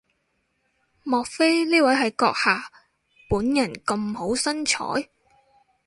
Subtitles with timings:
[1.03, 2.71] 莫非呢位係閣下
[3.29, 4.81] 本人咁好身材？